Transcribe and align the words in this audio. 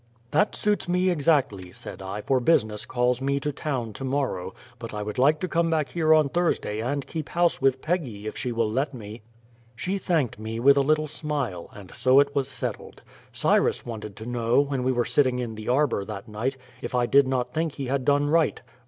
"That 0.31 0.55
suits 0.55 0.89
me 0.89 1.11
exactly," 1.11 1.71
said 1.71 2.01
I, 2.01 2.21
"for 2.21 2.39
business 2.39 2.87
calls 2.87 3.21
me 3.21 3.39
to 3.39 3.51
town 3.51 3.93
to 3.93 4.03
morrow, 4.03 4.55
but 4.79 4.95
I 4.95 5.03
would 5.03 5.19
like 5.19 5.39
to 5.41 5.47
come 5.47 5.69
back 5.69 5.89
here 5.89 6.11
on 6.11 6.27
Thursday 6.27 6.79
and 6.79 7.05
keep 7.05 7.29
house 7.29 7.61
with 7.61 7.83
Peggy, 7.83 8.25
if 8.25 8.35
she 8.35 8.51
will 8.51 8.67
let 8.67 8.95
me." 8.95 9.21
She 9.75 9.99
thanked 9.99 10.39
me 10.39 10.59
with 10.59 10.75
a 10.77 10.81
little 10.81 11.07
smile, 11.07 11.69
and 11.71 11.93
so 11.93 12.19
it 12.19 12.33
was 12.35 12.47
settled. 12.47 13.03
Cyrus 13.31 13.85
wanted 13.85 14.15
to 14.15 14.25
know, 14.25 14.59
when 14.59 14.83
we 14.83 14.91
were 14.91 15.05
sitting 15.05 15.37
in 15.37 15.53
the 15.53 15.69
arbor 15.69 16.03
that 16.03 16.27
night, 16.27 16.57
if 16.81 16.95
I 16.95 17.05
did 17.05 17.27
not 17.27 17.53
think 17.53 17.73
he 17.73 17.85
had 17.85 18.03
done 18.03 18.25
right. 18.27 18.59